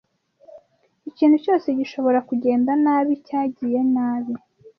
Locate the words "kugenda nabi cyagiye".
2.29-3.79